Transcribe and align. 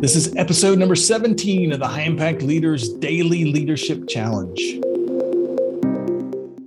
This 0.00 0.16
is 0.16 0.34
episode 0.36 0.78
number 0.78 0.96
17 0.96 1.72
of 1.72 1.78
the 1.78 1.86
High 1.86 2.02
Impact 2.02 2.40
Leaders 2.40 2.88
Daily 2.88 3.44
Leadership 3.44 4.08
Challenge. 4.08 4.58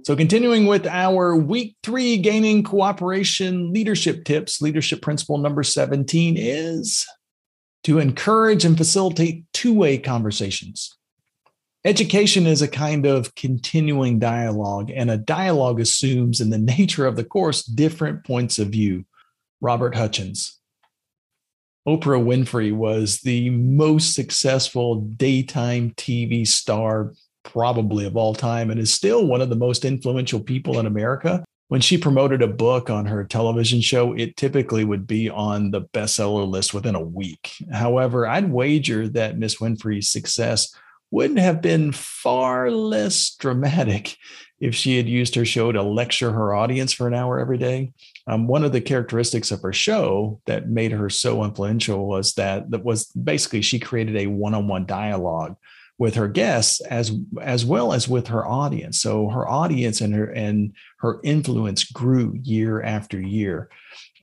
So, 0.05 0.15
continuing 0.15 0.67
with 0.67 0.85
our 0.85 1.35
week 1.35 1.75
three 1.81 2.17
gaining 2.17 2.63
cooperation 2.63 3.73
leadership 3.73 4.25
tips, 4.25 4.61
leadership 4.61 5.01
principle 5.01 5.39
number 5.39 5.63
17 5.63 6.35
is 6.37 7.07
to 7.85 7.99
encourage 7.99 8.65
and 8.65 8.77
facilitate 8.77 9.45
two 9.51 9.73
way 9.73 9.97
conversations. 9.97 10.95
Education 11.85 12.45
is 12.45 12.61
a 12.61 12.67
kind 12.67 13.05
of 13.05 13.33
continuing 13.35 14.19
dialogue, 14.19 14.91
and 14.93 15.09
a 15.09 15.17
dialogue 15.17 15.79
assumes, 15.79 16.39
in 16.39 16.49
the 16.49 16.57
nature 16.77 17.05
of 17.05 17.15
the 17.15 17.25
course, 17.25 17.63
different 17.63 18.25
points 18.25 18.59
of 18.59 18.69
view. 18.69 19.05
Robert 19.59 19.95
Hutchins. 19.95 20.59
Oprah 21.87 22.23
Winfrey 22.23 22.71
was 22.71 23.19
the 23.19 23.49
most 23.49 24.15
successful 24.15 25.01
daytime 25.01 25.91
TV 25.91 26.47
star, 26.47 27.13
probably 27.43 28.05
of 28.05 28.15
all 28.15 28.33
time, 28.33 28.71
and 28.71 28.79
is 28.79 28.93
still 28.93 29.27
one 29.27 29.41
of 29.41 29.49
the 29.49 29.55
most 29.55 29.83
influential 29.83 30.39
people 30.39 30.79
in 30.79 30.85
America. 30.85 31.43
When 31.67 31.81
she 31.81 31.97
promoted 31.97 32.41
a 32.41 32.47
book 32.47 32.89
on 32.89 33.05
her 33.07 33.25
television 33.25 33.81
show, 33.81 34.13
it 34.13 34.37
typically 34.37 34.85
would 34.85 35.05
be 35.05 35.29
on 35.29 35.71
the 35.71 35.81
bestseller 35.93 36.47
list 36.47 36.73
within 36.73 36.95
a 36.95 37.01
week. 37.01 37.51
However, 37.71 38.27
I'd 38.27 38.49
wager 38.49 39.09
that 39.09 39.37
Miss 39.37 39.57
Winfrey's 39.57 40.09
success 40.09 40.73
wouldn't 41.13 41.39
have 41.39 41.61
been 41.61 41.91
far 41.91 42.71
less 42.71 43.35
dramatic 43.35 44.17
if 44.59 44.73
she 44.73 44.97
had 44.97 45.07
used 45.07 45.35
her 45.35 45.45
show 45.45 45.71
to 45.71 45.83
lecture 45.83 46.31
her 46.31 46.55
audience 46.55 46.91
for 46.91 47.07
an 47.07 47.13
hour 47.13 47.39
every 47.39 47.59
day. 47.59 47.91
Um, 48.25 48.47
one 48.47 48.63
of 48.63 48.71
the 48.71 48.81
characteristics 48.81 49.51
of 49.51 49.61
her 49.61 49.73
show 49.73 50.41
that 50.47 50.69
made 50.69 50.91
her 50.91 51.11
so 51.11 51.43
influential 51.43 52.07
was 52.07 52.33
that 52.33 52.71
that 52.71 52.83
was 52.83 53.05
basically 53.11 53.61
she 53.61 53.77
created 53.77 54.15
a 54.15 54.25
one-on-one 54.25 54.87
dialogue 54.87 55.55
with 55.99 56.15
her 56.15 56.27
guests 56.27 56.81
as 56.81 57.11
as 57.39 57.63
well 57.63 57.93
as 57.93 58.07
with 58.09 58.27
her 58.27 58.47
audience. 58.47 58.99
So 58.99 59.29
her 59.29 59.47
audience 59.47 60.01
and 60.01 60.15
her 60.15 60.25
and 60.25 60.73
her 60.97 61.19
influence 61.23 61.83
grew 61.83 62.39
year 62.41 62.81
after 62.81 63.21
year. 63.21 63.69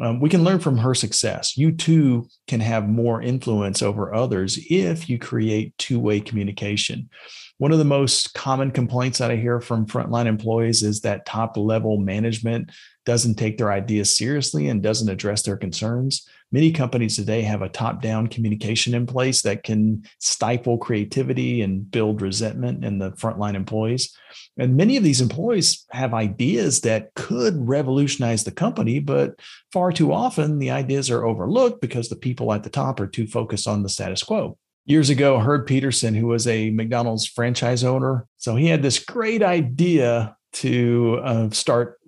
Um, 0.01 0.21
we 0.21 0.29
can 0.29 0.45
learn 0.45 0.61
from 0.61 0.79
her 0.79 0.95
success. 0.95 1.57
You 1.57 1.73
too 1.73 2.29
can 2.47 2.61
have 2.61 2.89
more 2.89 3.23
influence 3.23 3.83
over 3.83 4.15
others 4.15 4.59
if 4.69 5.09
you 5.09 5.19
create 5.19 5.77
two-way 5.79 6.21
communication. 6.21 7.11
One 7.59 7.73
of 7.73 7.79
the 7.79 7.85
most 7.85 8.33
common 8.33 8.71
complaints 8.71 9.19
that 9.19 9.31
I 9.31 9.37
hear 9.37 9.61
from 9.61 9.87
frontline 9.87 10.27
employees 10.27 10.83
is 10.83 11.03
that 11.03 11.27
top 11.27 11.59
level 11.59 11.99
management 11.99 12.71
doesn't 13.05 13.35
take 13.35 13.59
their 13.59 13.73
ideas 13.73 14.17
seriously 14.17 14.69
and 14.69 14.83
doesn't 14.83 15.09
address 15.09 15.43
their 15.43 15.57
concerns. 15.57 16.27
Many 16.53 16.73
companies 16.73 17.17
today 17.17 17.43
have 17.43 17.63
a 17.63 17.69
top 17.69 18.03
down 18.03 18.27
communication 18.27 18.95
in 18.95 19.07
place 19.07 19.43
that 19.43 19.63
can 19.63 20.05
stifle 20.19 20.79
creativity 20.79 21.63
and 21.63 21.89
build 21.91 22.23
resentment 22.23 22.85
in 22.85 22.99
the 22.99 23.13
frontline 23.13 23.55
employees. 23.55 24.17
And 24.59 24.77
many 24.77 24.97
of 24.97 25.05
these 25.05 25.21
employees 25.21 25.87
have 25.91 26.13
ideas 26.13 26.81
that 26.81 27.15
could 27.15 27.55
revolutionize 27.57 28.45
the 28.45 28.53
company, 28.53 28.99
but 28.99 29.39
far 29.73 29.93
too 29.93 30.13
often 30.13 30.59
the 30.59 30.71
ideas 30.71 31.11
are 31.11 31.25
overlooked 31.25 31.81
because 31.81 32.09
the 32.09 32.17
people 32.17 32.53
at 32.53 32.63
the 32.63 32.71
top 32.71 33.01
are 33.01 33.07
too 33.07 33.27
focused 33.27 33.69
on 33.69 33.83
the 33.83 33.89
status 33.89 34.23
quo. 34.23 34.57
Years 34.87 35.11
ago, 35.11 35.39
Herb 35.39 35.67
Peterson, 35.67 36.15
who 36.15 36.27
was 36.27 36.47
a 36.47 36.71
McDonald's 36.71 37.27
franchise 37.27 37.85
owner, 37.85 38.27
so 38.39 38.57
he 38.57 38.67
had 38.67 38.83
this 38.83 38.99
great 38.99 39.43
idea 39.43 40.37
to 40.53 41.21
uh, 41.23 41.51
start 41.51 42.00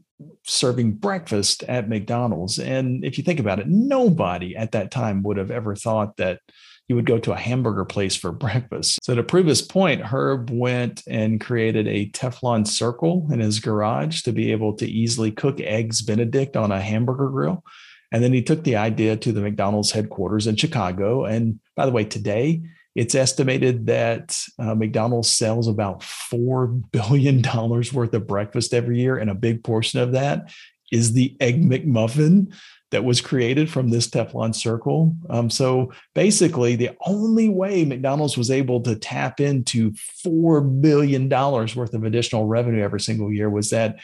serving 0.44 0.92
breakfast 0.92 1.62
at 1.64 1.88
McDonald's. 1.88 2.58
And 2.58 3.04
if 3.04 3.18
you 3.18 3.24
think 3.24 3.40
about 3.40 3.58
it, 3.58 3.68
nobody 3.68 4.56
at 4.56 4.72
that 4.72 4.90
time 4.90 5.22
would 5.22 5.36
have 5.36 5.50
ever 5.50 5.76
thought 5.76 6.16
that 6.16 6.40
you 6.88 6.96
would 6.96 7.06
go 7.06 7.18
to 7.18 7.32
a 7.32 7.38
hamburger 7.38 7.84
place 7.84 8.16
for 8.16 8.32
breakfast. 8.46 8.98
So 9.02 9.14
to 9.14 9.22
prove 9.22 9.46
his 9.46 9.62
point, 9.62 10.02
Herb 10.02 10.50
went 10.50 11.02
and 11.06 11.40
created 11.40 11.86
a 11.88 12.10
Teflon 12.10 12.66
circle 12.66 13.28
in 13.32 13.40
his 13.40 13.60
garage 13.60 14.22
to 14.22 14.32
be 14.32 14.52
able 14.52 14.74
to 14.76 14.86
easily 14.86 15.30
cook 15.30 15.60
eggs 15.60 16.02
Benedict 16.02 16.56
on 16.56 16.72
a 16.72 16.80
hamburger 16.80 17.28
grill. 17.28 17.64
And 18.12 18.22
then 18.22 18.32
he 18.34 18.42
took 18.42 18.62
the 18.62 18.76
idea 18.76 19.16
to 19.16 19.32
the 19.32 19.40
McDonald's 19.40 19.90
headquarters 19.90 20.46
in 20.46 20.56
Chicago. 20.56 21.24
And 21.24 21.60
by 21.76 21.86
the 21.86 21.92
way, 21.92 22.04
today 22.04 22.62
it's 22.94 23.14
estimated 23.14 23.86
that 23.86 24.38
uh, 24.58 24.74
McDonald's 24.74 25.30
sells 25.30 25.66
about 25.66 26.00
$4 26.00 26.82
billion 26.92 27.42
worth 27.42 28.14
of 28.14 28.26
breakfast 28.26 28.74
every 28.74 29.00
year. 29.00 29.16
And 29.16 29.30
a 29.30 29.34
big 29.34 29.64
portion 29.64 30.00
of 30.00 30.12
that 30.12 30.52
is 30.92 31.12
the 31.12 31.36
Egg 31.40 31.62
McMuffin 31.62 32.52
that 32.92 33.04
was 33.04 33.22
created 33.22 33.70
from 33.70 33.88
this 33.88 34.06
Teflon 34.06 34.54
circle. 34.54 35.16
Um, 35.30 35.48
so 35.48 35.92
basically, 36.14 36.76
the 36.76 36.90
only 37.06 37.48
way 37.48 37.86
McDonald's 37.86 38.36
was 38.36 38.50
able 38.50 38.82
to 38.82 38.94
tap 38.94 39.40
into 39.40 39.92
$4 40.24 40.82
billion 40.82 41.26
worth 41.28 41.94
of 41.94 42.04
additional 42.04 42.46
revenue 42.46 42.82
every 42.82 43.00
single 43.00 43.32
year 43.32 43.48
was 43.48 43.70
that 43.70 43.96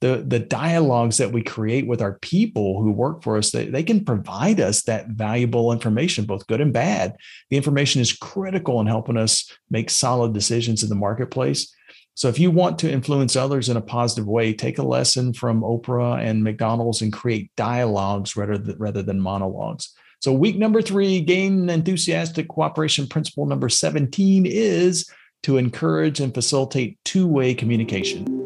the, 0.00 0.24
the 0.26 0.38
dialogues 0.38 1.18
that 1.18 1.32
we 1.32 1.42
create 1.42 1.86
with 1.86 2.00
our 2.00 2.14
people 2.20 2.82
who 2.82 2.90
work 2.90 3.22
for 3.22 3.36
us, 3.36 3.50
they, 3.50 3.66
they 3.66 3.82
can 3.82 4.06
provide 4.06 4.58
us 4.58 4.84
that 4.84 5.08
valuable 5.08 5.70
information, 5.70 6.24
both 6.24 6.46
good 6.46 6.62
and 6.62 6.72
bad. 6.72 7.16
The 7.50 7.58
information 7.58 8.00
is 8.00 8.14
critical 8.14 8.80
in 8.80 8.86
helping 8.86 9.18
us 9.18 9.52
make 9.70 9.90
solid 9.90 10.32
decisions 10.32 10.82
in 10.82 10.88
the 10.88 10.94
marketplace. 10.94 11.74
So 12.14 12.28
if 12.28 12.38
you 12.38 12.50
want 12.50 12.78
to 12.80 12.90
influence 12.90 13.36
others 13.36 13.68
in 13.68 13.76
a 13.76 13.80
positive 13.80 14.26
way, 14.26 14.52
take 14.52 14.78
a 14.78 14.82
lesson 14.82 15.32
from 15.32 15.62
Oprah 15.62 16.18
and 16.18 16.44
McDonald's 16.44 17.02
and 17.02 17.12
create 17.12 17.50
dialogues 17.56 18.36
rather 18.36 18.58
than, 18.58 18.76
rather 18.78 19.02
than 19.02 19.20
monologues. 19.20 19.94
So 20.20 20.32
week 20.32 20.58
number 20.58 20.82
three, 20.82 21.20
gain 21.20 21.70
enthusiastic 21.70 22.48
cooperation 22.48 23.06
principle 23.06 23.46
number 23.46 23.70
17 23.70 24.44
is 24.44 25.10
to 25.44 25.56
encourage 25.56 26.20
and 26.20 26.34
facilitate 26.34 26.98
two-way 27.04 27.54
communication. 27.54 28.39